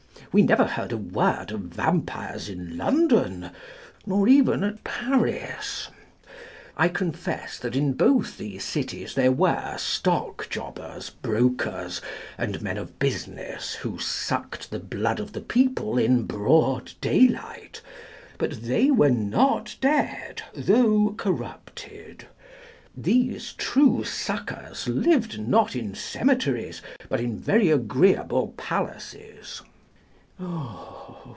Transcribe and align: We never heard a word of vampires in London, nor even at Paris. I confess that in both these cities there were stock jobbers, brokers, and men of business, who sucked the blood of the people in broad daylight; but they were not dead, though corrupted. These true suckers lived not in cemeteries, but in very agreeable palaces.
We 0.33 0.43
never 0.43 0.63
heard 0.63 0.93
a 0.93 0.97
word 0.97 1.51
of 1.51 1.59
vampires 1.59 2.47
in 2.47 2.77
London, 2.77 3.51
nor 4.05 4.29
even 4.29 4.63
at 4.63 4.81
Paris. 4.85 5.89
I 6.77 6.87
confess 6.87 7.59
that 7.59 7.75
in 7.75 7.91
both 7.91 8.37
these 8.37 8.63
cities 8.63 9.15
there 9.15 9.33
were 9.33 9.75
stock 9.77 10.47
jobbers, 10.49 11.09
brokers, 11.09 11.99
and 12.37 12.61
men 12.61 12.77
of 12.77 12.97
business, 12.97 13.73
who 13.75 13.99
sucked 13.99 14.71
the 14.71 14.79
blood 14.79 15.19
of 15.19 15.33
the 15.33 15.41
people 15.41 15.97
in 15.97 16.23
broad 16.23 16.93
daylight; 17.01 17.81
but 18.37 18.51
they 18.51 18.89
were 18.89 19.11
not 19.11 19.75
dead, 19.81 20.43
though 20.55 21.13
corrupted. 21.17 22.25
These 22.95 23.51
true 23.57 24.05
suckers 24.05 24.87
lived 24.87 25.41
not 25.45 25.75
in 25.75 25.93
cemeteries, 25.93 26.81
but 27.09 27.19
in 27.19 27.37
very 27.37 27.69
agreeable 27.69 28.53
palaces. 28.55 29.61